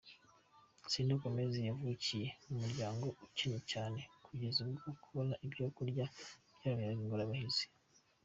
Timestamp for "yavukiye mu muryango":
1.69-3.05